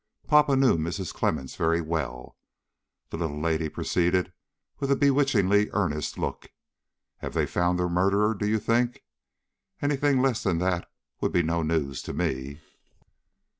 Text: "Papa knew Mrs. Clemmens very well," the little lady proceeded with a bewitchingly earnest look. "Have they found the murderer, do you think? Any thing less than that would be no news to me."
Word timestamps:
"Papa 0.25 0.55
knew 0.55 0.79
Mrs. 0.79 1.13
Clemmens 1.13 1.55
very 1.55 1.79
well," 1.79 2.35
the 3.11 3.17
little 3.17 3.39
lady 3.39 3.69
proceeded 3.69 4.33
with 4.79 4.89
a 4.89 4.95
bewitchingly 4.95 5.69
earnest 5.73 6.17
look. 6.17 6.51
"Have 7.17 7.35
they 7.35 7.45
found 7.45 7.77
the 7.77 7.87
murderer, 7.87 8.33
do 8.33 8.47
you 8.47 8.57
think? 8.57 9.03
Any 9.79 9.95
thing 9.97 10.19
less 10.19 10.41
than 10.41 10.57
that 10.57 10.89
would 11.19 11.31
be 11.31 11.43
no 11.43 11.61
news 11.61 12.01
to 12.01 12.13
me." 12.13 12.61